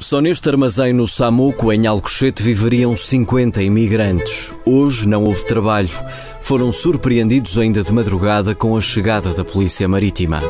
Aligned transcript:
Só 0.00 0.20
neste 0.20 0.48
armazém 0.48 0.92
no 0.92 1.08
Samuco, 1.08 1.72
em 1.72 1.86
Alcochete, 1.86 2.42
viveriam 2.42 2.96
50 2.96 3.62
imigrantes. 3.62 4.54
Hoje 4.64 5.08
não 5.08 5.24
houve 5.24 5.44
trabalho. 5.44 5.90
Foram 6.40 6.72
surpreendidos 6.72 7.58
ainda 7.58 7.82
de 7.82 7.92
madrugada 7.92 8.54
com 8.54 8.76
a 8.76 8.80
chegada 8.80 9.34
da 9.34 9.44
Polícia 9.44 9.88
Marítima. 9.88 10.40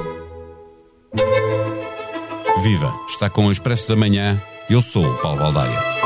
Viva! 2.63 2.93
Está 3.09 3.31
com 3.31 3.47
o 3.47 3.53
Expresso 3.53 3.89
da 3.89 3.97
Manhã. 3.97 4.41
Eu 4.69 4.83
sou 4.83 5.05
o 5.05 5.19
Paulo 5.19 5.39
Baldaia. 5.39 5.98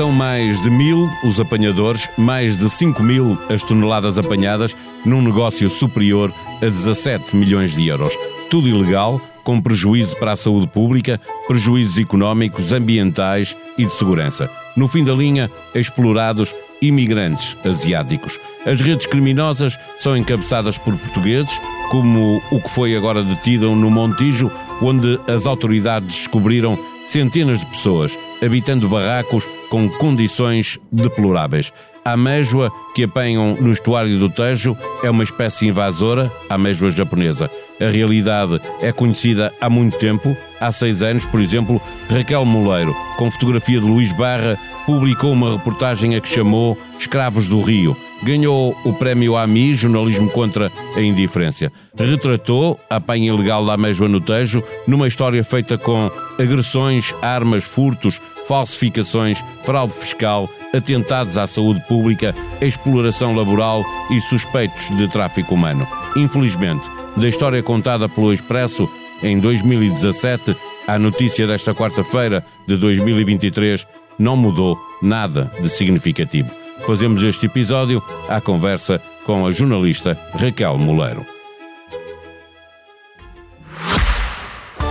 São 0.00 0.10
mais 0.10 0.62
de 0.62 0.70
mil 0.70 1.10
os 1.22 1.38
apanhadores, 1.38 2.08
mais 2.16 2.56
de 2.56 2.70
5 2.70 3.02
mil 3.02 3.36
as 3.50 3.62
toneladas 3.62 4.18
apanhadas, 4.18 4.74
num 5.04 5.20
negócio 5.20 5.68
superior 5.68 6.32
a 6.56 6.64
17 6.64 7.36
milhões 7.36 7.74
de 7.74 7.86
euros. 7.86 8.14
Tudo 8.48 8.66
ilegal, 8.66 9.20
com 9.44 9.60
prejuízo 9.60 10.16
para 10.16 10.32
a 10.32 10.36
saúde 10.36 10.66
pública, 10.68 11.20
prejuízos 11.46 11.98
económicos, 11.98 12.72
ambientais 12.72 13.54
e 13.76 13.84
de 13.84 13.92
segurança. 13.92 14.50
No 14.74 14.88
fim 14.88 15.04
da 15.04 15.12
linha, 15.12 15.50
explorados 15.74 16.54
imigrantes 16.80 17.54
asiáticos. 17.62 18.40
As 18.64 18.80
redes 18.80 19.04
criminosas 19.04 19.78
são 19.98 20.16
encabeçadas 20.16 20.78
por 20.78 20.96
portugueses, 20.96 21.60
como 21.90 22.40
o 22.50 22.58
que 22.58 22.70
foi 22.70 22.96
agora 22.96 23.22
detido 23.22 23.74
no 23.74 23.90
Montijo, 23.90 24.50
onde 24.80 25.20
as 25.28 25.44
autoridades 25.44 26.20
descobriram 26.20 26.78
centenas 27.06 27.60
de 27.60 27.66
pessoas 27.66 28.16
habitando 28.42 28.88
barracos 28.88 29.48
com 29.68 29.88
condições 29.88 30.78
deploráveis. 30.90 31.72
A 32.04 32.12
amêijoa 32.12 32.72
que 32.94 33.04
apanham 33.04 33.56
no 33.60 33.70
estuário 33.70 34.18
do 34.18 34.30
Tejo 34.30 34.76
é 35.02 35.10
uma 35.10 35.22
espécie 35.22 35.68
invasora, 35.68 36.32
a 36.48 36.54
amêijoa 36.54 36.90
japonesa. 36.90 37.50
A 37.78 37.90
realidade 37.90 38.60
é 38.80 38.90
conhecida 38.90 39.52
há 39.60 39.68
muito 39.68 39.98
tempo. 39.98 40.34
Há 40.58 40.72
seis 40.72 41.02
anos, 41.02 41.26
por 41.26 41.40
exemplo, 41.40 41.80
Raquel 42.08 42.44
Moleiro, 42.44 42.94
com 43.16 43.30
fotografia 43.30 43.78
de 43.78 43.86
Luís 43.86 44.12
Barra, 44.12 44.58
publicou 44.86 45.32
uma 45.32 45.52
reportagem 45.52 46.16
a 46.16 46.20
que 46.20 46.28
chamou 46.28 46.76
Escravos 46.98 47.48
do 47.48 47.60
Rio. 47.60 47.96
Ganhou 48.22 48.76
o 48.84 48.92
prémio 48.92 49.36
AMI, 49.36 49.74
Jornalismo 49.74 50.30
contra 50.30 50.70
a 50.94 51.00
Indiferença. 51.00 51.72
Retratou 51.96 52.78
a 52.88 52.96
apanha 52.96 53.32
ilegal 53.32 53.64
da 53.64 53.74
amêijoa 53.74 54.08
no 54.08 54.20
Tejo 54.20 54.62
numa 54.86 55.08
história 55.08 55.42
feita 55.42 55.78
com 55.78 56.10
agressões, 56.38 57.14
armas, 57.22 57.64
furtos, 57.64 58.20
falsificações, 58.46 59.42
fraude 59.64 59.92
fiscal, 59.92 60.48
atentados 60.74 61.38
à 61.38 61.46
saúde 61.46 61.80
pública, 61.86 62.34
exploração 62.60 63.34
laboral 63.34 63.84
e 64.10 64.20
suspeitos 64.20 64.88
de 64.96 65.08
tráfico 65.08 65.54
humano. 65.54 65.86
Infelizmente, 66.16 66.90
da 67.16 67.28
história 67.28 67.62
contada 67.62 68.08
pelo 68.08 68.32
Expresso 68.32 68.88
em 69.22 69.38
2017 69.38 70.56
à 70.86 70.98
notícia 70.98 71.46
desta 71.46 71.74
quarta-feira 71.74 72.44
de 72.66 72.76
2023, 72.76 73.86
não 74.18 74.36
mudou 74.36 74.78
nada 75.00 75.50
de 75.60 75.68
significativo. 75.68 76.59
Fazemos 76.86 77.22
este 77.22 77.46
episódio 77.46 78.02
à 78.28 78.40
conversa 78.40 79.00
com 79.24 79.46
a 79.46 79.52
jornalista 79.52 80.18
Raquel 80.34 80.76
Moleiro. 80.78 81.24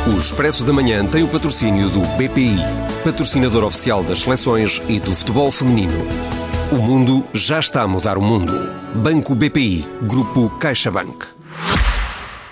O 0.08 0.18
Expresso 0.18 0.64
da 0.64 0.72
Manhã 0.72 1.06
tem 1.06 1.24
o 1.24 1.28
patrocínio 1.28 1.90
do 1.90 2.02
BPI, 2.18 2.58
patrocinador 3.04 3.64
oficial 3.64 4.04
das 4.04 4.20
seleções 4.20 4.82
e 4.88 5.00
do 5.00 5.14
futebol 5.14 5.52
feminino. 5.52 6.08
O 6.72 6.76
mundo 6.76 7.26
já 7.34 7.60
está 7.60 7.82
a 7.82 7.88
mudar 7.88 8.18
o 8.18 8.22
mundo. 8.22 8.54
Banco 8.96 9.36
BPI, 9.36 9.86
Grupo 10.04 10.50
CaixaBank. 10.58 11.40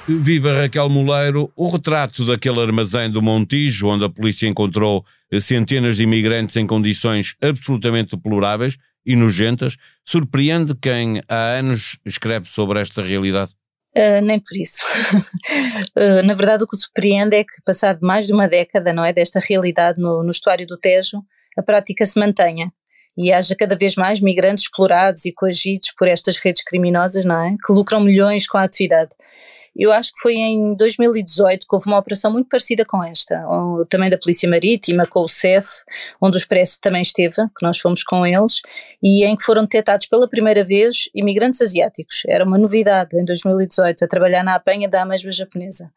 Viva 0.08 0.54
Raquel 0.54 0.90
Moleiro, 0.90 1.52
o 1.56 1.68
retrato 1.68 2.26
daquele 2.26 2.62
armazém 2.62 3.12
do 3.12 3.22
Montijo, 3.22 3.88
onde 3.88 4.06
a 4.06 4.10
polícia 4.10 4.48
encontrou 4.48 5.06
centenas 5.42 5.98
de 5.98 6.04
imigrantes 6.04 6.56
em 6.56 6.66
condições 6.66 7.36
absolutamente 7.42 8.16
deploráveis 8.16 8.78
e 9.08 9.16
nojentas, 9.16 9.78
surpreende 10.06 10.76
quem 10.76 11.24
há 11.30 11.58
anos 11.58 11.98
escreve 12.06 12.46
sobre 12.48 12.82
esta 12.82 13.02
realidade? 13.02 13.54
Uh, 13.96 14.22
nem 14.22 14.40
por 14.40 14.56
isso. 14.56 14.86
uh, 15.96 16.22
na 16.28 16.34
verdade, 16.34 16.66
o 16.66 16.68
que 16.68 16.78
surpreende 16.78 17.38
é 17.38 17.44
que, 17.44 17.62
passado 17.66 18.00
mais 18.02 18.28
de 18.28 18.34
uma 18.34 18.48
década, 18.48 18.92
não 18.92 19.06
é, 19.06 19.14
desta 19.14 19.40
realidade 19.40 20.00
no, 20.00 20.22
no 20.22 20.30
estuário 20.30 20.68
do 20.68 20.78
Tejo, 20.78 21.24
a 21.58 21.64
prática 21.64 22.06
se 22.06 22.20
mantenha 22.20 22.72
e 23.18 23.34
haja 23.34 23.56
cada 23.56 23.76
vez 23.76 23.96
mais 23.96 24.22
migrantes 24.22 24.66
explorados 24.66 25.26
e 25.26 25.34
coagidos 25.34 25.92
por 25.98 26.08
estas 26.08 26.38
redes 26.38 26.64
criminosas, 26.64 27.26
não 27.26 27.42
é, 27.42 27.56
que 27.66 27.74
lucram 27.74 28.02
milhões 28.02 28.46
com 28.46 28.58
a 28.58 28.64
atividade. 28.66 29.10
Eu 29.78 29.94
acho 29.94 30.12
que 30.12 30.20
foi 30.20 30.34
em 30.34 30.74
2018 30.74 31.68
que 31.68 31.76
houve 31.76 31.86
uma 31.86 32.00
operação 32.00 32.32
muito 32.32 32.50
parecida 32.50 32.84
com 32.84 33.04
esta, 33.04 33.46
também 33.90 34.10
da 34.10 34.18
Polícia 34.18 34.50
Marítima, 34.50 35.06
com 35.06 35.22
o 35.22 35.30
CEF, 35.30 35.68
onde 36.20 36.36
o 36.36 36.40
Expresso 36.40 36.80
também 36.82 37.02
esteve, 37.02 37.36
que 37.36 37.64
nós 37.64 37.78
fomos 37.78 38.04
com 38.04 38.26
eles, 38.26 38.62
e 39.04 39.24
em 39.24 39.36
que 39.36 39.44
foram 39.44 39.62
detectados 39.62 40.08
pela 40.08 40.28
primeira 40.28 40.66
vez 40.66 41.10
imigrantes 41.14 41.62
asiáticos. 41.62 42.24
Era 42.28 42.44
uma 42.44 42.58
novidade 42.58 43.16
em 43.16 43.24
2018, 43.24 44.04
a 44.04 44.08
trabalhar 44.08 44.44
na 44.44 44.56
apanha 44.56 44.90
da 44.90 45.04
amêijoa 45.04 45.32
japonesa. 45.32 45.92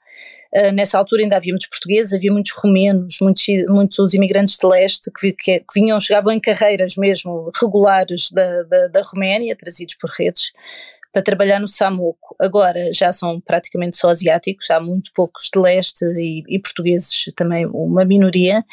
Uh, 0.53 0.73
nessa 0.73 0.99
altura 0.99 1.23
ainda 1.23 1.37
havia 1.37 1.53
muitos 1.53 1.69
portugueses, 1.69 2.13
havia 2.13 2.33
muitos 2.33 2.53
romenos, 2.53 3.19
muitos, 3.23 3.45
muitos 3.69 4.15
imigrantes 4.15 4.59
de 4.59 4.67
leste 4.67 5.11
que, 5.11 5.33
que, 5.33 5.61
que 5.61 5.75
vinham, 5.75 5.99
chegavam 6.01 6.33
em 6.33 6.41
carreiras 6.41 6.97
mesmo 6.97 7.53
regulares 7.59 8.31
da, 8.33 8.65
da, 8.65 8.89
da 8.89 9.03
Roménia, 9.03 9.57
trazidos 9.57 9.95
por 9.95 10.11
redes 10.11 10.53
para 11.13 11.23
trabalhar 11.23 11.59
no 11.59 11.67
Samuco. 11.67 12.37
Agora 12.41 12.93
já 12.93 13.13
são 13.13 13.41
praticamente 13.41 13.97
só 13.97 14.11
asiáticos, 14.11 14.71
há 14.71 14.81
muito 14.81 15.11
poucos 15.15 15.49
de 15.53 15.61
leste 15.61 16.05
e, 16.05 16.43
e 16.49 16.59
portugueses 16.59 17.25
também, 17.37 17.67
uma 17.67 18.05
minoria. 18.05 18.65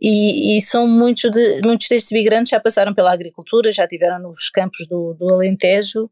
E, 0.00 0.56
e, 0.56 0.60
são 0.60 0.86
muitos, 0.86 1.30
de, 1.30 1.60
muitos 1.64 1.88
destes 1.88 2.10
imigrantes 2.10 2.50
já 2.50 2.58
passaram 2.58 2.92
pela 2.92 3.12
agricultura, 3.12 3.70
já 3.70 3.86
tiveram 3.86 4.18
nos 4.18 4.50
campos 4.50 4.86
do, 4.88 5.14
do 5.14 5.32
Alentejo 5.32 6.10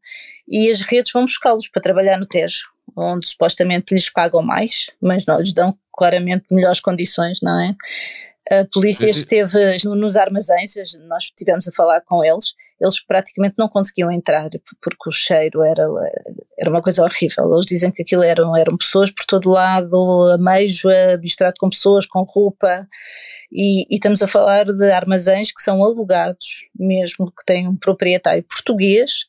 e 0.48 0.70
as 0.70 0.80
redes 0.80 1.10
vão 1.12 1.24
buscá-los 1.24 1.66
para 1.66 1.82
trabalhar 1.82 2.16
no 2.16 2.26
Tejo, 2.26 2.68
onde 2.96 3.28
supostamente 3.28 3.92
lhes 3.92 4.08
pagam 4.08 4.42
mais, 4.42 4.90
mas 5.02 5.26
não 5.26 5.38
lhes 5.38 5.52
dão 5.52 5.76
claramente 5.92 6.46
melhores 6.52 6.80
condições, 6.80 7.40
não 7.42 7.60
é? 7.60 7.74
A 8.60 8.64
polícia 8.72 9.08
esteve 9.08 9.58
nos 9.84 10.16
armazéns, 10.16 10.74
nós 11.08 11.24
estivemos 11.24 11.68
a 11.68 11.72
falar 11.72 12.00
com 12.02 12.24
eles 12.24 12.54
eles 12.80 13.04
praticamente 13.04 13.56
não 13.58 13.68
conseguiam 13.68 14.10
entrar 14.10 14.48
porque 14.80 15.08
o 15.08 15.12
cheiro 15.12 15.62
era, 15.62 15.86
era 16.58 16.70
uma 16.70 16.80
coisa 16.80 17.02
horrível. 17.02 17.52
Eles 17.52 17.66
dizem 17.66 17.90
que 17.92 18.02
aquilo 18.02 18.22
eram, 18.22 18.56
eram 18.56 18.76
pessoas 18.76 19.10
por 19.10 19.24
todo 19.26 19.50
lado, 19.50 20.30
ameijoa, 20.32 21.18
misturado 21.20 21.56
com 21.58 21.68
pessoas, 21.68 22.06
com 22.06 22.22
roupa. 22.22 22.88
E, 23.52 23.82
e, 23.82 23.96
estamos 23.96 24.22
a 24.22 24.28
falar 24.28 24.64
de 24.64 24.90
armazéns 24.90 25.52
que 25.52 25.60
são 25.60 25.84
alugados, 25.84 26.68
mesmo 26.74 27.30
que 27.30 27.44
têm 27.44 27.68
um 27.68 27.76
proprietário 27.76 28.44
português 28.44 29.26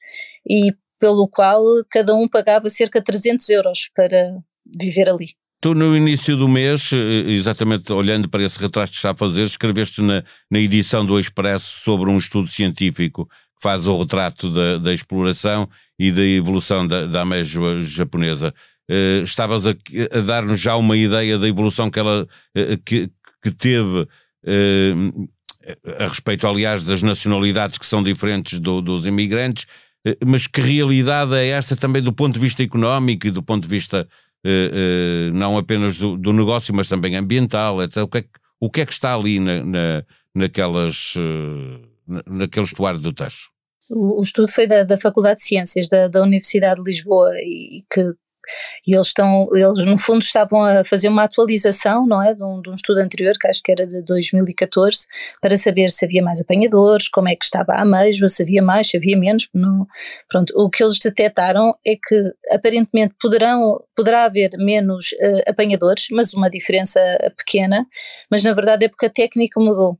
e 0.48 0.74
pelo 1.00 1.28
qual 1.28 1.64
cada 1.90 2.16
um 2.16 2.30
pagava 2.30 2.70
cerca 2.70 3.00
de 3.00 3.06
300 3.06 3.50
euros 3.50 3.90
para 3.94 4.38
viver 4.66 5.10
ali. 5.10 5.41
Tu, 5.62 5.76
no 5.76 5.96
início 5.96 6.36
do 6.36 6.48
mês, 6.48 6.92
eh, 6.92 7.32
exatamente 7.32 7.94
olhando 7.94 8.28
para 8.28 8.44
esse 8.44 8.60
retrato 8.60 8.90
que 8.90 8.96
está 8.96 9.12
a 9.12 9.16
fazer, 9.16 9.44
escreveste 9.44 10.02
na, 10.02 10.24
na 10.50 10.60
edição 10.60 11.06
do 11.06 11.20
Expresso 11.20 11.82
sobre 11.84 12.10
um 12.10 12.18
estudo 12.18 12.48
científico 12.48 13.28
que 13.28 13.62
faz 13.62 13.86
o 13.86 13.96
retrato 13.96 14.50
da, 14.50 14.80
da 14.80 14.92
exploração 14.92 15.70
e 16.00 16.12
da 16.12 16.26
evolução 16.26 16.88
da, 16.88 17.06
da 17.06 17.24
japonesa. 17.84 18.52
Uh, 18.90 19.22
estavas 19.22 19.68
a, 19.68 19.76
a 20.12 20.20
dar-nos 20.22 20.60
já 20.60 20.76
uma 20.76 20.98
ideia 20.98 21.38
da 21.38 21.48
evolução 21.48 21.92
que 21.92 22.00
ela 22.00 22.28
que, 22.84 23.12
que 23.44 23.52
teve 23.52 24.00
uh, 24.00 25.30
a 26.00 26.08
respeito, 26.08 26.48
aliás, 26.48 26.84
das 26.84 27.04
nacionalidades 27.04 27.78
que 27.78 27.86
são 27.86 28.02
diferentes 28.02 28.58
do, 28.58 28.82
dos 28.82 29.06
imigrantes, 29.06 29.68
mas 30.26 30.48
que 30.48 30.60
realidade 30.60 31.36
é 31.36 31.50
esta 31.50 31.76
também 31.76 32.02
do 32.02 32.12
ponto 32.12 32.34
de 32.34 32.40
vista 32.40 32.64
económico 32.64 33.28
e 33.28 33.32
do 33.32 33.44
ponto 33.44 33.62
de 33.62 33.70
vista 33.70 34.08
não 35.34 35.58
apenas 35.58 35.98
do, 35.98 36.18
do, 36.18 36.34
negócio, 36.34 36.74
mas 36.74 36.88
também 36.88 37.16
ambiental, 37.16 37.82
etc. 37.82 37.98
O 37.98 38.08
que 38.08 38.18
é 38.18 38.22
que, 38.22 38.30
o 38.60 38.70
que, 38.70 38.82
é 38.82 38.86
que 38.86 38.94
está 38.94 39.14
ali 39.14 39.40
na, 39.40 39.64
na 39.64 40.04
naquelas, 40.34 41.16
uh, 41.16 42.22
naquele 42.28 42.66
estuário 42.66 43.00
do 43.00 43.14
Tacho? 43.14 43.50
O, 43.90 44.20
o 44.20 44.24
estudo 44.24 44.50
foi 44.50 44.68
da, 44.68 44.84
da 44.84 44.98
Faculdade 44.98 45.40
de 45.40 45.46
Ciências 45.46 45.88
da, 45.90 46.08
da 46.08 46.24
Universidade 46.24 46.82
de 46.82 46.90
Lisboa 46.90 47.32
e 47.38 47.84
que 47.92 48.14
e 48.86 48.94
eles 48.96 49.08
estão, 49.08 49.48
eles 49.54 49.86
no 49.86 49.98
fundo 49.98 50.22
estavam 50.22 50.64
a 50.64 50.84
fazer 50.84 51.08
uma 51.08 51.24
atualização, 51.24 52.06
não 52.06 52.22
é, 52.22 52.34
de 52.34 52.44
um, 52.44 52.62
de 52.62 52.70
um, 52.70 52.74
estudo 52.74 53.00
anterior, 53.00 53.34
que 53.40 53.48
acho 53.48 53.62
que 53.64 53.72
era 53.72 53.86
de 53.86 54.02
2014, 54.04 55.06
para 55.42 55.56
saber 55.56 55.90
se 55.90 56.06
havia 56.06 56.22
mais 56.22 56.42
apanhadores, 56.42 57.08
como 57.08 57.30
é 57.30 57.36
que 57.36 57.46
estava 57.46 57.74
a 57.74 57.82
ameijoa, 57.82 58.28
se 58.28 58.44
havia 58.44 58.62
mais, 58.62 58.88
se 58.88 58.98
havia 58.98 59.18
menos, 59.18 59.48
não, 59.54 59.86
pronto, 60.30 60.54
o 60.56 60.70
que 60.70 60.84
eles 60.84 60.98
detectaram 61.00 61.76
é 61.86 61.96
que 61.96 62.34
aparentemente 62.52 63.16
poderão, 63.20 63.82
poderá 63.96 64.26
haver 64.26 64.52
menos 64.58 65.12
uh, 65.14 65.50
apanhadores, 65.50 66.08
mas 66.12 66.34
uma 66.34 66.50
diferença 66.50 67.00
pequena, 67.38 67.86
mas 68.30 68.44
na 68.44 68.54
verdade 68.54 68.86
é 68.86 68.90
porque 68.90 69.06
a 69.06 69.10
técnica 69.10 69.60
mudou. 69.60 69.98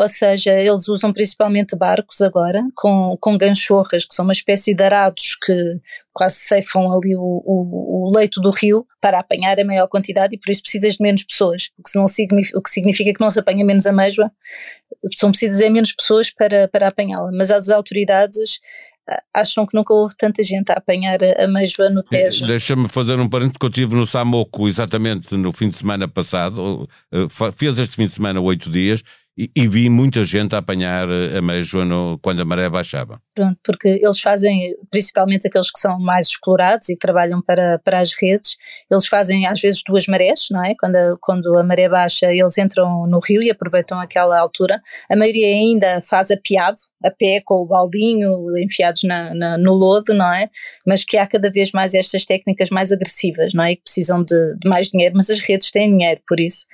Ou 0.00 0.08
seja, 0.08 0.58
eles 0.58 0.88
usam 0.88 1.12
principalmente 1.12 1.76
barcos 1.76 2.22
agora, 2.22 2.62
com, 2.74 3.18
com 3.20 3.36
ganchorras, 3.36 4.06
que 4.06 4.14
são 4.14 4.24
uma 4.24 4.32
espécie 4.32 4.72
de 4.72 4.82
arados 4.82 5.36
que 5.44 5.78
quase 6.10 6.36
ceifam 6.36 6.90
ali 6.90 7.14
o, 7.14 7.20
o, 7.20 8.08
o, 8.08 8.16
leito 8.16 8.40
do 8.40 8.50
rio 8.50 8.86
para 8.98 9.18
apanhar 9.18 9.60
a 9.60 9.64
maior 9.64 9.86
quantidade 9.88 10.34
e 10.34 10.38
por 10.38 10.50
isso 10.50 10.62
precisas 10.62 10.94
de 10.94 11.02
menos 11.02 11.22
pessoas, 11.22 11.70
o 11.78 11.82
que, 11.82 11.98
não 11.98 12.06
significa, 12.06 12.58
o 12.58 12.62
que 12.62 12.70
significa 12.70 13.12
que 13.12 13.20
não 13.20 13.28
se 13.28 13.40
apanha 13.40 13.62
menos 13.62 13.86
amêijoa, 13.86 14.32
são 15.18 15.30
precisas 15.30 15.60
é 15.60 15.68
menos 15.68 15.92
pessoas 15.92 16.30
para, 16.30 16.66
para 16.68 16.88
apanhá-la, 16.88 17.30
mas 17.30 17.50
as 17.50 17.68
autoridades 17.68 18.58
acham 19.34 19.66
que 19.66 19.76
nunca 19.76 19.92
houve 19.92 20.14
tanta 20.16 20.42
gente 20.42 20.70
a 20.70 20.74
apanhar 20.74 21.18
a 21.22 21.44
ameijoa 21.44 21.90
no 21.90 22.02
Tejo. 22.02 22.46
Deixa-me 22.46 22.88
fazer 22.88 23.18
um 23.18 23.28
parênteses 23.28 23.58
que 23.58 23.66
eu 23.66 23.70
estive 23.70 23.94
no 23.94 24.06
Samoco 24.06 24.66
exatamente 24.66 25.36
no 25.36 25.52
fim 25.52 25.68
de 25.68 25.76
semana 25.76 26.08
passado, 26.08 26.88
eh, 27.12 27.26
fez 27.52 27.78
este 27.78 27.96
fim 27.96 28.06
de 28.06 28.14
semana 28.14 28.40
oito 28.40 28.70
dias 28.70 29.02
e, 29.40 29.50
e, 29.56 29.66
vi 29.66 29.88
muita 29.88 30.22
gente 30.22 30.54
a 30.54 30.58
apanhar 30.58 31.08
a 31.10 31.38
ameijoa 31.38 31.82
no, 31.82 32.18
quando 32.18 32.42
a 32.42 32.44
maré 32.44 32.68
baixava. 32.68 33.18
Pronto, 33.34 33.58
porque 33.64 33.88
eles 33.88 34.20
fazem, 34.20 34.76
principalmente 34.90 35.48
aqueles 35.48 35.70
que 35.70 35.80
são 35.80 35.98
mais 35.98 36.26
explorados 36.26 36.90
e 36.90 36.96
trabalham 36.98 37.40
para, 37.40 37.78
para 37.82 38.00
as 38.00 38.12
redes, 38.12 38.58
eles 38.92 39.06
fazem 39.06 39.46
às 39.46 39.58
vezes 39.58 39.82
duas 39.86 40.06
marés, 40.06 40.48
não 40.50 40.62
é? 40.62 40.74
Quando 40.78 40.96
a, 40.96 41.16
quando 41.18 41.56
a 41.56 41.64
maré 41.64 41.88
baixa, 41.88 42.30
eles 42.30 42.58
entram 42.58 43.06
no 43.06 43.18
rio 43.18 43.42
e 43.42 43.50
aproveitam 43.50 43.98
aquela 43.98 44.38
altura. 44.38 44.78
A 45.10 45.16
maioria 45.16 45.46
ainda 45.46 46.02
faz 46.02 46.30
apiado, 46.30 46.76
a 47.02 47.10
pé 47.10 47.40
com 47.42 47.62
o 47.62 47.66
baldinho, 47.66 48.58
enfiados 48.58 49.04
na, 49.04 49.34
na, 49.34 49.56
no 49.56 49.72
lodo, 49.72 50.12
não 50.12 50.32
é? 50.34 50.50
Mas 50.86 51.02
que 51.02 51.16
há 51.16 51.26
cada 51.26 51.50
vez 51.50 51.72
mais 51.72 51.94
estas 51.94 52.26
técnicas 52.26 52.68
mais 52.68 52.92
agressivas, 52.92 53.54
não 53.54 53.64
é? 53.64 53.74
Que 53.74 53.82
precisam 53.82 54.22
de, 54.22 54.56
de 54.58 54.68
mais 54.68 54.88
dinheiro, 54.88 55.14
mas 55.16 55.30
as 55.30 55.40
redes 55.40 55.70
têm 55.70 55.90
dinheiro, 55.90 56.20
por 56.28 56.38
isso. 56.38 56.66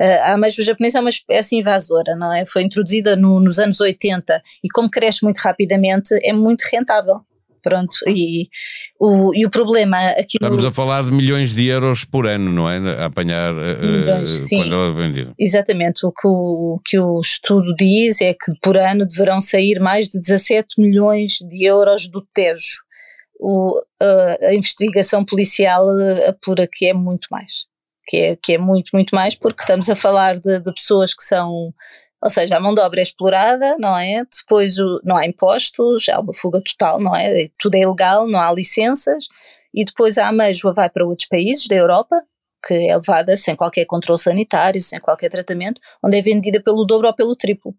Uh, 0.00 0.22
a 0.24 0.32
ameijoa 0.32 0.64
japonesa 0.64 0.98
é 0.98 1.00
uma 1.00 1.08
espécie 1.08 1.56
invasora, 1.56 2.01
não 2.16 2.32
é? 2.32 2.44
Foi 2.46 2.62
introduzida 2.62 3.16
no, 3.16 3.40
nos 3.40 3.58
anos 3.58 3.80
80 3.80 4.42
e 4.64 4.68
como 4.68 4.90
cresce 4.90 5.24
muito 5.24 5.38
rapidamente, 5.38 6.18
é 6.22 6.32
muito 6.32 6.62
rentável. 6.70 7.20
Pronto, 7.62 7.96
e 8.08 8.48
o, 8.98 9.32
e 9.34 9.46
o 9.46 9.50
problema 9.50 9.96
aqui. 10.08 10.36
Estamos 10.36 10.64
a 10.64 10.72
falar 10.72 11.04
de 11.04 11.12
milhões 11.12 11.54
de 11.54 11.68
euros 11.68 12.04
por 12.04 12.26
ano, 12.26 12.50
não 12.50 12.68
é? 12.68 12.78
A 13.00 13.06
apanhar 13.06 13.54
uh, 13.54 14.26
sim, 14.26 14.56
quando 14.56 14.74
ela 14.74 14.88
é 14.88 14.92
vendida. 14.92 15.34
Exatamente. 15.38 16.04
O 16.04 16.10
que 16.10 16.26
o, 16.26 16.80
que 16.84 16.98
o 16.98 17.20
estudo 17.20 17.72
diz 17.76 18.20
é 18.20 18.34
que 18.34 18.52
por 18.60 18.76
ano 18.76 19.06
deverão 19.06 19.40
sair 19.40 19.78
mais 19.78 20.08
de 20.08 20.20
17 20.20 20.80
milhões 20.80 21.34
de 21.40 21.64
euros 21.64 22.08
do 22.10 22.26
Tejo. 22.34 22.82
O, 23.38 23.80
a, 24.00 24.46
a 24.48 24.54
investigação 24.54 25.24
policial 25.24 25.86
apura 26.28 26.68
que 26.70 26.86
é 26.86 26.92
muito 26.92 27.28
mais. 27.30 27.66
Que 28.06 28.16
é, 28.16 28.36
que 28.36 28.54
é 28.54 28.58
muito, 28.58 28.90
muito 28.92 29.14
mais, 29.14 29.34
porque 29.34 29.62
estamos 29.62 29.88
a 29.88 29.96
falar 29.96 30.34
de, 30.34 30.58
de 30.58 30.72
pessoas 30.74 31.14
que 31.14 31.24
são 31.24 31.72
ou 32.22 32.30
seja, 32.30 32.56
a 32.56 32.60
mão 32.60 32.72
de 32.72 32.80
obra 32.80 33.00
é 33.00 33.02
explorada, 33.02 33.76
não 33.80 33.98
é? 33.98 34.24
Depois 34.24 34.78
o, 34.78 35.00
não 35.02 35.16
há 35.16 35.26
impostos, 35.26 36.08
há 36.08 36.20
uma 36.20 36.32
fuga 36.32 36.62
total, 36.62 37.00
não 37.00 37.16
é? 37.16 37.48
Tudo 37.58 37.74
é 37.74 37.80
ilegal, 37.80 38.28
não 38.28 38.40
há 38.40 38.52
licenças. 38.52 39.26
E 39.74 39.84
depois 39.84 40.16
a 40.18 40.28
ameijoa 40.28 40.72
vai 40.72 40.88
para 40.88 41.04
outros 41.04 41.26
países 41.26 41.66
da 41.66 41.74
Europa, 41.74 42.22
que 42.64 42.74
é 42.74 42.96
levada 42.96 43.36
sem 43.36 43.56
qualquer 43.56 43.86
controle 43.86 44.20
sanitário, 44.20 44.80
sem 44.80 45.00
qualquer 45.00 45.30
tratamento, 45.30 45.80
onde 46.00 46.16
é 46.16 46.22
vendida 46.22 46.62
pelo 46.62 46.84
dobro 46.84 47.08
ou 47.08 47.14
pelo 47.14 47.34
triplo. 47.34 47.74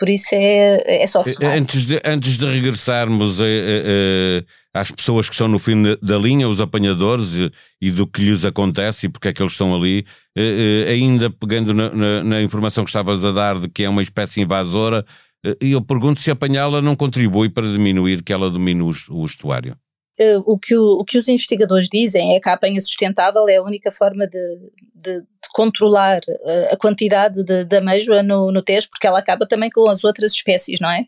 Por 0.00 0.08
isso 0.08 0.30
é, 0.32 1.02
é 1.02 1.06
só 1.06 1.22
ferrar. 1.22 1.58
Antes 1.58 1.84
de, 1.84 2.00
antes 2.02 2.38
de 2.38 2.46
regressarmos 2.46 3.38
a, 3.38 3.44
a, 3.44 3.46
a, 3.46 4.80
às 4.80 4.90
pessoas 4.90 5.28
que 5.28 5.34
estão 5.34 5.46
no 5.46 5.58
fim 5.58 5.82
da 6.00 6.16
linha, 6.16 6.48
os 6.48 6.58
apanhadores 6.58 7.34
e, 7.34 7.52
e, 7.82 7.90
do 7.90 8.06
que 8.06 8.22
lhes 8.22 8.46
acontece 8.46 9.04
e 9.04 9.08
porque 9.10 9.28
é 9.28 9.32
que 9.34 9.42
eles 9.42 9.52
estão 9.52 9.76
ali, 9.76 10.06
eh, 10.34 10.86
eh, 10.86 10.90
ainda 10.90 11.28
pegando 11.28 11.74
na, 11.74 11.90
na, 11.90 12.24
na, 12.24 12.42
informação 12.42 12.82
que 12.82 12.88
estavas 12.88 13.26
a 13.26 13.30
dar 13.30 13.58
de 13.58 13.68
que 13.68 13.84
é 13.84 13.90
uma 13.90 14.00
espécie 14.00 14.40
invasora, 14.40 15.04
eh, 15.44 15.56
eu 15.60 15.82
pergunto 15.82 16.22
se 16.22 16.30
apanhá-la 16.30 16.80
não 16.80 16.96
contribui 16.96 17.50
para 17.50 17.70
diminuir 17.70 18.22
que 18.22 18.32
ela 18.32 18.48
domine 18.48 18.80
o, 18.80 18.92
o 19.10 19.26
estuário. 19.26 19.76
Uh, 20.20 20.42
o, 20.44 20.58
que 20.58 20.76
o, 20.76 20.98
o, 20.98 21.04
que 21.04 21.16
os 21.16 21.26
investigadores 21.28 21.88
dizem 21.90 22.36
é 22.36 22.40
que 22.40 22.48
a 22.48 22.52
apanha 22.52 22.78
sustentável 22.78 23.48
é 23.48 23.56
a 23.56 23.62
única 23.62 23.90
forma 23.90 24.26
de, 24.26 24.38
de, 24.94 25.20
de 25.20 25.48
controlar 25.54 26.20
uh, 26.28 26.74
a 26.74 26.76
quantidade 26.76 27.42
de, 27.42 27.64
de 27.64 27.76
ameijoa 27.76 28.22
no, 28.22 28.52
no 28.52 28.62
Tejo, 28.62 28.90
porque 28.90 29.06
ela 29.06 29.18
acaba 29.18 29.46
também 29.46 29.70
com 29.70 29.88
as 29.88 30.04
outras 30.04 30.32
espécies, 30.32 30.78
não 30.78 30.90
é? 30.90 31.06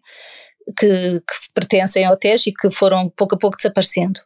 Que, 0.79 1.21
que 1.21 1.53
pertencem 1.53 2.07
ao 2.07 2.17
Tejo 2.17 2.45
e 2.49 2.55
que 2.55 2.71
foram 2.71 3.11
pouco 3.11 3.35
a 3.35 3.39
pouco 3.39 3.59
desaparecendo. 3.59 4.21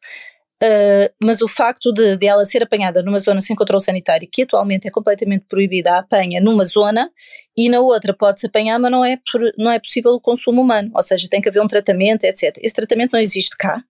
Uh, 0.62 1.12
mas 1.20 1.42
o 1.42 1.48
facto 1.48 1.92
de, 1.92 2.16
de, 2.16 2.26
ela 2.26 2.44
ser 2.44 2.62
apanhada 2.62 3.02
numa 3.02 3.18
zona 3.18 3.40
sem 3.40 3.56
controle 3.56 3.82
sanitário, 3.82 4.28
que 4.30 4.42
atualmente 4.42 4.86
é 4.86 4.90
completamente 4.90 5.44
proibida 5.48 5.94
a 5.94 5.98
apanha 5.98 6.40
numa 6.40 6.64
zona 6.64 7.10
e 7.56 7.68
na 7.68 7.80
outra 7.80 8.14
pode-se 8.14 8.46
apanhar, 8.46 8.78
mas 8.78 8.90
não 8.90 9.04
é, 9.04 9.18
não 9.58 9.70
é 9.70 9.78
possível 9.80 10.12
o 10.12 10.20
consumo 10.20 10.62
humano, 10.62 10.90
ou 10.94 11.02
seja, 11.02 11.28
tem 11.28 11.42
que 11.42 11.48
haver 11.48 11.60
um 11.60 11.68
tratamento, 11.68 12.24
etc. 12.24 12.56
Esse 12.62 12.74
tratamento 12.74 13.12
não 13.12 13.20
existe 13.20 13.54
cá, 13.56 13.82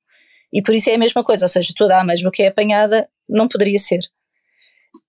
e 0.53 0.63
por 0.63 0.75
isso 0.75 0.91
é 0.91 0.95
a 0.95 0.99
mesma 0.99 1.25
coisa, 1.25 1.45
ou 1.45 1.49
seja, 1.49 1.73
toda 1.77 1.99
a 1.99 2.05
mesma 2.05 2.31
que 2.31 2.43
é 2.43 2.49
apanhada 2.49 3.09
não 3.29 3.49
poderia 3.49 3.79
ser. 3.79 4.01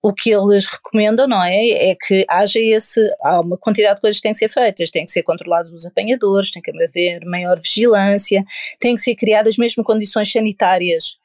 O 0.02 0.12
que 0.12 0.30
eles 0.30 0.66
recomendam, 0.66 1.26
não 1.26 1.42
é? 1.42 1.90
É 1.90 1.94
que 1.94 2.24
haja 2.28 2.60
esse. 2.60 3.00
Há 3.22 3.40
uma 3.40 3.56
quantidade 3.56 3.96
de 3.96 4.00
coisas 4.02 4.18
que 4.18 4.22
têm 4.22 4.32
que 4.32 4.38
ser 4.38 4.50
feitas, 4.50 4.90
têm 4.90 5.06
que 5.06 5.10
ser 5.10 5.22
controlados 5.22 5.72
os 5.72 5.86
apanhadores, 5.86 6.50
tem 6.50 6.60
que 6.60 6.70
haver 6.70 7.24
maior 7.24 7.58
vigilância, 7.58 8.44
têm 8.78 8.94
que 8.96 9.00
ser 9.00 9.14
criadas 9.14 9.56
mesmo 9.56 9.82
condições 9.82 10.30
sanitárias 10.30 11.18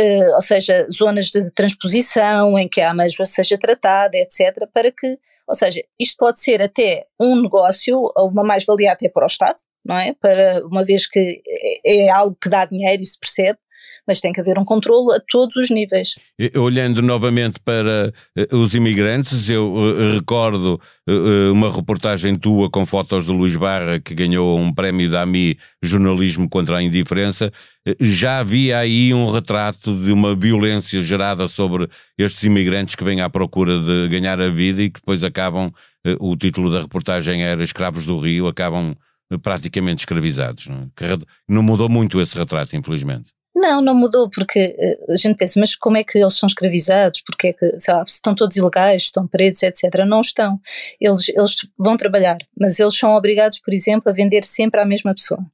Uh, 0.00 0.34
ou 0.36 0.40
seja, 0.40 0.86
zonas 0.90 1.26
de 1.26 1.50
transposição 1.50 2.58
em 2.58 2.66
que 2.66 2.80
a 2.80 2.90
amêijoa 2.90 3.26
seja 3.26 3.58
tratada, 3.58 4.16
etc., 4.16 4.66
para 4.72 4.90
que, 4.90 5.18
ou 5.46 5.54
seja, 5.54 5.82
isto 6.00 6.16
pode 6.16 6.40
ser 6.40 6.62
até 6.62 7.06
um 7.20 7.42
negócio 7.42 8.10
ou 8.16 8.28
uma 8.28 8.42
mais-valia 8.42 8.92
até 8.92 9.10
para 9.10 9.24
o 9.24 9.26
Estado, 9.26 9.56
não 9.84 9.96
é? 9.96 10.14
Para 10.14 10.64
uma 10.66 10.84
vez 10.84 11.06
que 11.06 11.42
é, 11.84 12.06
é 12.06 12.10
algo 12.10 12.36
que 12.40 12.48
dá 12.48 12.64
dinheiro 12.64 13.02
e 13.02 13.06
se 13.06 13.18
percebe, 13.18 13.58
mas 14.06 14.20
tem 14.20 14.32
que 14.32 14.40
haver 14.40 14.58
um 14.58 14.64
controlo 14.64 15.12
a 15.12 15.20
todos 15.20 15.56
os 15.56 15.70
níveis. 15.70 16.14
Olhando 16.56 17.00
novamente 17.02 17.60
para 17.60 18.12
eh, 18.36 18.48
os 18.52 18.74
imigrantes, 18.74 19.48
eu 19.48 19.74
eh, 19.76 20.14
recordo 20.14 20.80
eh, 21.08 21.50
uma 21.50 21.72
reportagem 21.72 22.36
tua 22.36 22.70
com 22.70 22.84
fotos 22.84 23.26
de 23.26 23.32
Luís 23.32 23.56
Barra, 23.56 24.00
que 24.00 24.14
ganhou 24.14 24.58
um 24.58 24.74
prémio 24.74 25.08
da 25.08 25.22
AMI 25.22 25.56
Jornalismo 25.82 26.48
contra 26.48 26.78
a 26.78 26.82
Indiferença. 26.82 27.52
Já 28.00 28.38
havia 28.40 28.78
aí 28.78 29.12
um 29.14 29.30
retrato 29.30 29.94
de 29.96 30.12
uma 30.12 30.34
violência 30.34 31.00
gerada 31.02 31.46
sobre 31.48 31.88
estes 32.18 32.42
imigrantes 32.44 32.94
que 32.94 33.04
vêm 33.04 33.20
à 33.20 33.30
procura 33.30 33.78
de 33.78 34.08
ganhar 34.08 34.40
a 34.40 34.50
vida 34.50 34.82
e 34.82 34.90
que 34.90 35.00
depois 35.00 35.24
acabam, 35.24 35.72
o 36.20 36.36
título 36.36 36.70
da 36.70 36.80
reportagem 36.80 37.42
era 37.42 37.62
Escravos 37.62 38.06
do 38.06 38.18
Rio, 38.18 38.46
acabam 38.46 38.94
praticamente 39.38 40.00
escravizados. 40.00 40.66
Não, 40.66 40.90
é? 41.00 41.18
não 41.48 41.62
mudou 41.62 41.88
muito 41.88 42.20
esse 42.20 42.36
retrato, 42.36 42.76
infelizmente. 42.76 43.32
Não, 43.54 43.82
não 43.82 43.94
mudou, 43.94 44.30
porque 44.30 44.74
eh, 44.78 44.98
a 45.10 45.16
gente 45.16 45.36
pensa, 45.36 45.60
mas 45.60 45.76
como 45.76 45.98
é 45.98 46.02
que 46.02 46.18
eles 46.18 46.34
são 46.34 46.46
escravizados? 46.46 47.20
Porque 47.20 47.48
é 47.48 47.52
que, 47.52 47.78
sabe, 47.78 48.10
se 48.10 48.16
estão 48.16 48.34
todos 48.34 48.56
ilegais, 48.56 49.02
estão 49.02 49.26
presos, 49.26 49.62
etc. 49.62 50.06
Não 50.06 50.20
estão. 50.20 50.58
Eles, 51.00 51.28
eles 51.28 51.54
vão 51.78 51.96
trabalhar, 51.96 52.38
mas 52.58 52.80
eles 52.80 52.96
são 52.96 53.14
obrigados, 53.14 53.60
por 53.60 53.74
exemplo, 53.74 54.10
a 54.10 54.14
vender 54.14 54.42
sempre 54.42 54.80
à 54.80 54.86
mesma 54.86 55.14
pessoa 55.14 55.44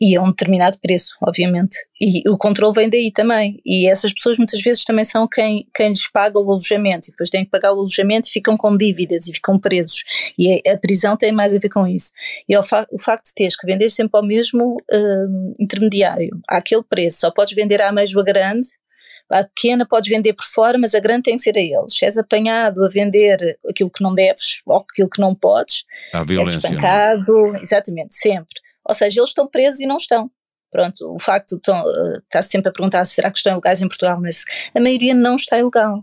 e 0.00 0.16
a 0.16 0.22
um 0.22 0.30
determinado 0.30 0.78
preço, 0.80 1.16
obviamente. 1.22 1.76
E 2.00 2.28
o 2.28 2.36
controle 2.36 2.74
vem 2.74 2.90
daí 2.90 3.12
também. 3.12 3.60
E 3.64 3.88
essas 3.88 4.12
pessoas 4.12 4.36
muitas 4.38 4.60
vezes 4.60 4.84
também 4.84 5.04
são 5.04 5.28
quem, 5.28 5.68
quem 5.74 5.88
lhes 5.88 6.10
paga 6.10 6.38
o 6.38 6.50
alojamento, 6.50 7.08
e 7.08 7.10
depois 7.12 7.30
têm 7.30 7.44
que 7.44 7.50
pagar 7.50 7.72
o 7.72 7.78
alojamento 7.78 8.28
e 8.28 8.32
ficam 8.32 8.56
com 8.56 8.76
dívidas 8.76 9.28
e 9.28 9.32
ficam 9.32 9.58
presos. 9.58 10.02
E 10.36 10.60
a, 10.66 10.72
a 10.72 10.78
prisão 10.78 11.16
tem 11.16 11.32
mais 11.32 11.54
a 11.54 11.58
ver 11.58 11.68
com 11.68 11.86
isso. 11.86 12.12
E 12.48 12.56
o, 12.56 12.62
fa 12.62 12.86
o 12.90 12.98
facto 12.98 13.26
de 13.26 13.34
teres 13.34 13.56
que 13.56 13.66
vender 13.66 13.88
sempre 13.88 14.18
ao 14.18 14.26
mesmo 14.26 14.76
uh, 14.76 15.54
intermediário, 15.58 16.40
àquele 16.48 16.82
preço, 16.82 17.20
só 17.20 17.30
podes 17.30 17.54
vender 17.54 17.80
à 17.80 17.92
mesma 17.92 18.22
grande, 18.22 18.68
a 19.30 19.44
pequena 19.44 19.86
podes 19.86 20.10
vender 20.10 20.34
por 20.34 20.44
fora, 20.44 20.76
mas 20.78 20.94
a 20.94 21.00
grande 21.00 21.22
tem 21.22 21.36
que 21.36 21.42
ser 21.42 21.56
a 21.56 21.60
eles. 21.60 21.96
Se 21.96 22.04
és 22.04 22.18
apanhado 22.18 22.84
a 22.84 22.88
vender 22.88 23.58
aquilo 23.68 23.90
que 23.90 24.02
não 24.02 24.14
deves 24.14 24.60
ou 24.66 24.76
aquilo 24.76 25.08
que 25.08 25.20
não 25.20 25.34
podes, 25.34 25.84
és 26.12 26.48
é? 26.48 26.56
espancado, 26.56 27.56
exatamente, 27.56 28.14
sempre. 28.14 28.54
Ou 28.86 28.94
seja, 28.94 29.20
eles 29.20 29.30
estão 29.30 29.46
presos 29.46 29.80
e 29.80 29.86
não 29.86 29.96
estão. 29.96 30.30
Pronto, 30.70 31.14
o 31.14 31.18
facto 31.18 31.50
de 31.50 31.56
estão, 31.56 31.82
uh, 31.82 32.18
está 32.24 32.40
sempre 32.40 32.70
a 32.70 32.72
perguntar 32.72 33.04
será 33.04 33.30
que 33.30 33.36
estão 33.36 33.52
ilegais 33.52 33.82
em 33.82 33.88
Portugal, 33.88 34.18
mas 34.20 34.44
a 34.74 34.80
maioria 34.80 35.14
não 35.14 35.34
está 35.34 35.58
ilegal. 35.58 36.02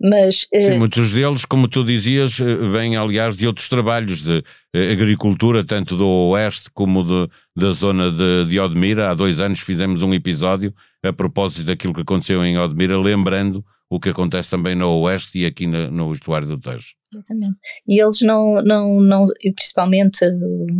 Mas, 0.00 0.46
uh, 0.54 0.60
Sim, 0.60 0.78
muitos 0.78 1.12
deles, 1.12 1.44
como 1.44 1.66
tu 1.66 1.82
dizias, 1.82 2.38
eh, 2.38 2.44
vêm 2.44 2.96
aliás 2.96 3.34
de 3.36 3.46
outros 3.46 3.68
trabalhos 3.68 4.22
de 4.22 4.44
agricultura, 4.92 5.64
tanto 5.64 5.96
do 5.96 6.06
Oeste 6.28 6.70
como 6.70 7.02
de, 7.02 7.30
da 7.56 7.70
zona 7.70 8.10
de, 8.10 8.44
de 8.46 8.60
Odmira. 8.60 9.10
Há 9.10 9.14
dois 9.14 9.40
anos 9.40 9.60
fizemos 9.60 10.02
um 10.02 10.12
episódio 10.12 10.74
a 11.02 11.12
propósito 11.12 11.66
daquilo 11.66 11.94
que 11.94 12.02
aconteceu 12.02 12.44
em 12.44 12.58
Odmira, 12.58 13.00
lembrando 13.00 13.64
o 13.88 13.98
que 13.98 14.10
acontece 14.10 14.50
também 14.50 14.74
no 14.74 15.00
Oeste 15.00 15.38
e 15.38 15.46
aqui 15.46 15.66
no, 15.66 15.90
no 15.90 16.12
estuário 16.12 16.46
do 16.46 16.58
Tejo. 16.58 16.94
Exatamente. 17.16 17.56
E 17.86 18.00
eles 18.00 18.20
não, 18.20 18.62
não, 18.62 19.00
não 19.00 19.24
principalmente 19.54 20.24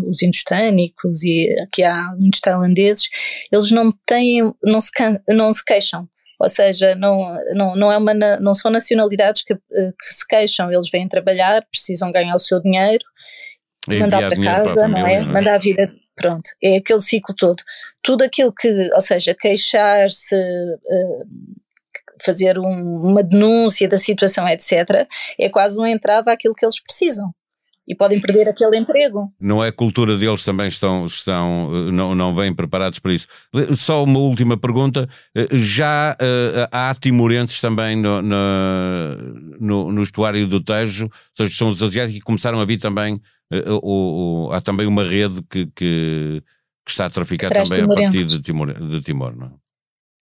os 0.07 0.23
indostânicos 0.23 1.23
e 1.23 1.49
aqui 1.63 1.83
há 1.83 2.15
muitos 2.19 2.41
tailandeses, 2.41 3.09
eles 3.51 3.71
não 3.71 3.91
têm, 4.07 4.53
não 4.63 4.81
se, 4.81 4.91
não 5.29 5.53
se 5.53 5.65
queixam. 5.65 6.09
Ou 6.39 6.49
seja, 6.51 6.95
não, 6.95 7.25
não, 7.55 7.75
não, 7.75 7.91
é 7.91 7.97
uma, 7.97 8.13
não 8.13 8.53
são 8.53 8.71
nacionalidades 8.71 9.43
que, 9.43 9.55
que 9.55 10.05
se 10.05 10.27
queixam, 10.29 10.71
eles 10.71 10.91
vêm 10.91 11.09
trabalhar, 11.09 11.65
precisam 11.71 12.13
ganhar 12.13 12.35
o 12.35 12.39
seu 12.39 12.61
dinheiro 12.61 13.03
mandar 13.95 14.29
para 14.29 14.43
casa, 14.43 14.75
para 14.75 14.89
não 14.89 15.07
é? 15.07 15.15
é? 15.15 15.21
Mandar 15.23 15.55
a 15.55 15.59
vida, 15.59 15.93
pronto, 16.17 16.51
é 16.63 16.77
aquele 16.77 17.01
ciclo 17.01 17.35
todo. 17.35 17.63
Tudo 18.03 18.25
aquilo 18.25 18.53
que, 18.53 18.69
ou 18.93 19.01
seja, 19.01 19.35
queixar-se, 19.35 20.35
uh, 20.35 21.27
fazer 22.25 22.59
um, 22.59 23.01
uma 23.03 23.23
denúncia 23.23 23.89
da 23.89 23.99
situação, 23.99 24.49
etc., 24.49 25.07
é 25.39 25.49
quase 25.49 25.79
um 25.79 25.87
entrave 25.87 26.31
àquilo 26.31 26.55
que 26.55 26.65
eles 26.65 26.83
precisam 26.83 27.33
e 27.89 27.95
podem 27.95 28.21
perder 28.21 28.49
aquele 28.49 28.77
emprego. 28.77 29.33
Não 29.41 29.63
é 29.63 29.71
cultura 29.71 30.17
deles 30.17 30.45
também 30.45 30.67
estão, 30.67 31.07
estão 31.07 31.71
não, 31.93 32.15
não 32.15 32.35
vêm 32.35 32.53
preparados 32.53 32.99
para 32.99 33.13
isso. 33.13 33.29
Só 33.77 34.03
uma 34.03 34.19
última 34.19 34.57
pergunta, 34.57 35.09
já 35.53 36.17
uh, 36.21 36.69
há 36.73 36.93
timorenses 36.95 37.61
também 37.61 37.97
no, 37.97 38.21
no, 38.21 39.93
no, 39.93 40.03
estuário 40.03 40.47
do 40.47 40.61
Tejo, 40.61 41.05
ou 41.05 41.11
seja, 41.35 41.57
são 41.57 41.69
os 41.69 41.83
asiáticos 41.83 42.19
que 42.19 42.25
começaram 42.25 42.61
a 42.61 42.65
vir 42.65 42.79
também, 42.79 43.15
uh, 43.53 43.79
o, 43.83 44.49
o, 44.49 44.53
há 44.53 44.61
também 44.61 44.87
uma 44.87 45.05
rede 45.05 45.41
que, 45.49 45.67
que, 45.67 46.43
que 46.85 46.91
está 46.91 47.07
a 47.07 47.11
traficar 47.11 47.53
também 47.53 47.83
a 47.83 47.87
partir 47.87 48.25
de 48.25 48.43
Timor, 48.43 48.75
de 48.75 49.01
Timor 49.01 49.37
não 49.37 49.47
é? 49.47 49.66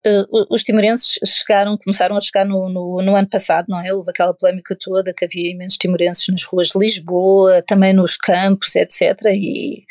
Uh, 0.05 0.47
os 0.49 0.63
timorenses 0.63 1.19
chegaram, 1.25 1.77
começaram 1.77 2.15
a 2.15 2.19
chegar 2.19 2.45
no, 2.45 2.69
no, 2.69 3.01
no, 3.01 3.15
ano 3.15 3.29
passado, 3.29 3.65
não 3.69 3.79
é? 3.79 3.93
Houve 3.93 4.11
aquela 4.11 4.33
polémica 4.33 4.75
toda 4.79 5.13
que 5.13 5.25
havia 5.25 5.51
imensos 5.51 5.77
timorenses 5.77 6.27
nas 6.29 6.43
ruas 6.43 6.67
de 6.67 6.79
Lisboa, 6.79 7.61
também 7.61 7.93
nos 7.93 8.17
campos, 8.17 8.75
etc. 8.75 9.19
E 9.33 9.85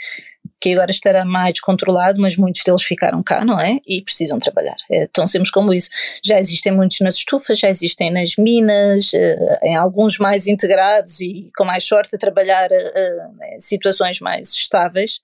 que 0.64 0.72
agora 0.72 0.90
estará 0.90 1.26
mais 1.26 1.60
controlado, 1.60 2.18
mas 2.22 2.38
muitos 2.38 2.62
deles 2.64 2.82
ficaram 2.82 3.22
cá, 3.22 3.44
não 3.44 3.60
é? 3.60 3.80
E 3.86 4.00
precisam 4.00 4.38
trabalhar. 4.40 4.76
É 4.90 5.06
tão 5.06 5.26
simples 5.26 5.50
como 5.50 5.74
isso. 5.74 5.90
Já 6.24 6.40
existem 6.40 6.72
muitos 6.72 7.00
nas 7.00 7.16
estufas, 7.16 7.58
já 7.58 7.68
existem 7.68 8.10
nas 8.10 8.36
minas, 8.38 9.12
uh, 9.12 9.58
em 9.62 9.76
alguns 9.76 10.16
mais 10.16 10.46
integrados 10.46 11.20
e 11.20 11.50
com 11.54 11.66
mais 11.66 11.84
sorte 11.84 12.16
a 12.16 12.18
trabalhar 12.18 12.70
uh, 12.70 13.44
em 13.52 13.60
situações 13.60 14.20
mais 14.20 14.54
estáveis, 14.54 15.20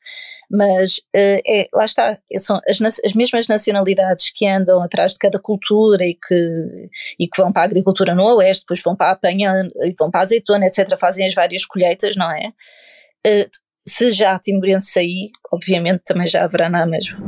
mas 0.50 1.00
é, 1.14 1.68
lá 1.72 1.86
está, 1.86 2.18
são 2.36 2.60
as, 2.68 2.80
as 3.02 3.14
mesmas 3.14 3.48
nacionalidades 3.48 4.30
que 4.30 4.46
andam 4.46 4.82
atrás 4.82 5.14
de 5.14 5.20
cada 5.20 5.38
cultura 5.38 6.04
e 6.04 6.14
que, 6.14 6.90
e 7.18 7.28
que 7.28 7.40
vão 7.40 7.50
para 7.50 7.62
a 7.62 7.64
agricultura 7.64 8.14
no 8.14 8.24
oeste, 8.34 8.64
depois 8.64 8.82
vão 8.82 8.94
para 8.94 9.10
a 9.10 9.12
apanha, 9.12 9.54
vão 9.98 10.10
para 10.10 10.20
a 10.20 10.22
azeitona, 10.24 10.66
etc., 10.66 10.98
fazem 10.98 11.24
as 11.24 11.34
várias 11.34 11.64
colheitas, 11.64 12.16
não 12.16 12.30
é? 12.30 12.52
Se 13.90 14.12
já 14.12 14.34
a 14.34 14.38
Timorense 14.38 14.92
sair, 14.92 15.30
obviamente 15.52 16.02
também 16.04 16.26
já 16.26 16.44
haverá 16.44 16.70
na 16.70 16.86
mesma. 16.86 17.18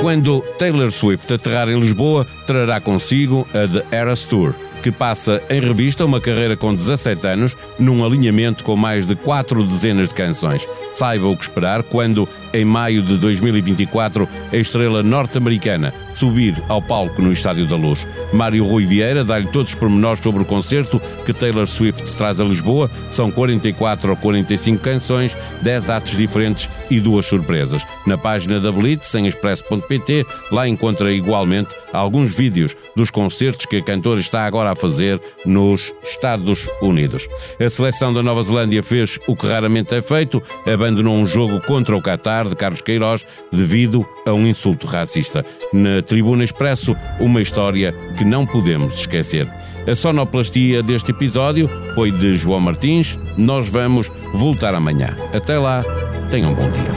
Quando 0.00 0.40
Taylor 0.58 0.90
Swift 0.90 1.34
aterrar 1.34 1.68
em 1.68 1.78
Lisboa, 1.78 2.26
trará 2.46 2.80
consigo 2.80 3.46
a 3.52 3.68
The 3.68 3.96
Eras 3.96 4.24
Tour 4.24 4.54
que 4.80 4.90
passa 4.90 5.42
em 5.50 5.60
revista 5.60 6.04
uma 6.04 6.20
carreira 6.20 6.56
com 6.56 6.74
17 6.74 7.26
anos, 7.26 7.56
num 7.78 8.04
alinhamento 8.04 8.64
com 8.64 8.76
mais 8.76 9.06
de 9.06 9.14
quatro 9.14 9.62
dezenas 9.62 10.08
de 10.08 10.14
canções. 10.14 10.66
Saiba 10.92 11.26
o 11.26 11.36
que 11.36 11.42
esperar 11.42 11.82
quando, 11.82 12.28
em 12.52 12.64
maio 12.64 13.02
de 13.02 13.18
2024, 13.18 14.28
a 14.50 14.56
estrela 14.56 15.02
norte-americana 15.02 15.92
subir 16.20 16.54
ao 16.68 16.82
palco 16.82 17.22
no 17.22 17.32
Estádio 17.32 17.66
da 17.66 17.76
Luz. 17.76 18.06
Mário 18.30 18.66
Rui 18.66 18.84
Vieira 18.84 19.24
dá-lhe 19.24 19.46
todos 19.46 19.70
os 19.72 19.74
pormenores 19.74 20.22
sobre 20.22 20.42
o 20.42 20.44
concerto 20.44 21.00
que 21.24 21.32
Taylor 21.32 21.66
Swift 21.66 22.14
traz 22.14 22.38
a 22.38 22.44
Lisboa. 22.44 22.90
São 23.10 23.30
44 23.30 24.10
ou 24.10 24.16
45 24.16 24.82
canções, 24.82 25.34
10 25.62 25.88
atos 25.88 26.16
diferentes 26.18 26.68
e 26.90 27.00
duas 27.00 27.24
surpresas. 27.24 27.86
Na 28.06 28.18
página 28.18 28.60
da 28.60 28.70
Blitz, 28.70 29.14
em 29.14 29.26
expresso.pt, 29.26 30.26
lá 30.52 30.68
encontra 30.68 31.10
igualmente 31.10 31.74
alguns 31.90 32.34
vídeos 32.34 32.76
dos 32.94 33.10
concertos 33.10 33.64
que 33.64 33.76
a 33.76 33.82
cantora 33.82 34.20
está 34.20 34.44
agora 34.44 34.72
a 34.72 34.76
fazer 34.76 35.18
nos 35.46 35.90
Estados 36.04 36.68
Unidos. 36.82 37.26
A 37.58 37.70
seleção 37.70 38.12
da 38.12 38.22
Nova 38.22 38.42
Zelândia 38.42 38.82
fez 38.82 39.18
o 39.26 39.34
que 39.34 39.46
raramente 39.46 39.94
é 39.94 40.02
feito, 40.02 40.42
abandonou 40.70 41.16
um 41.16 41.26
jogo 41.26 41.60
contra 41.62 41.96
o 41.96 42.02
Qatar 42.02 42.46
de 42.46 42.54
Carlos 42.54 42.82
Queiroz 42.82 43.24
devido 43.50 44.06
a 44.26 44.34
um 44.34 44.46
insulto 44.46 44.86
racista. 44.86 45.44
Na 45.72 46.02
Tribuna 46.10 46.42
Expresso, 46.42 46.96
uma 47.20 47.40
história 47.40 47.94
que 48.18 48.24
não 48.24 48.44
podemos 48.44 48.94
esquecer. 48.94 49.48
A 49.86 49.94
sonoplastia 49.94 50.82
deste 50.82 51.12
episódio 51.12 51.70
foi 51.94 52.10
de 52.10 52.36
João 52.36 52.58
Martins. 52.58 53.16
Nós 53.38 53.68
vamos 53.68 54.10
voltar 54.34 54.74
amanhã. 54.74 55.16
Até 55.32 55.56
lá, 55.56 55.84
tenham 56.28 56.50
um 56.50 56.54
bom 56.56 56.68
dia. 56.68 56.90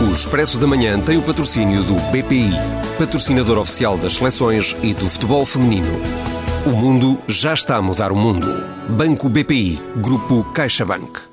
O 0.00 0.10
Expresso 0.10 0.56
da 0.56 0.66
Manhã 0.66 0.98
tem 0.98 1.18
o 1.18 1.22
patrocínio 1.22 1.84
do 1.84 1.96
BPI, 2.10 2.50
patrocinador 2.98 3.58
oficial 3.58 3.98
das 3.98 4.14
seleções 4.14 4.74
e 4.82 4.94
do 4.94 5.06
futebol 5.06 5.44
feminino. 5.44 6.29
O 6.66 6.70
mundo 6.70 7.18
já 7.26 7.54
está 7.54 7.76
a 7.76 7.82
mudar 7.82 8.12
o 8.12 8.16
mundo. 8.16 8.46
Banco 8.86 9.30
BPI, 9.30 9.78
Grupo 9.96 10.44
CaixaBank. 10.52 11.29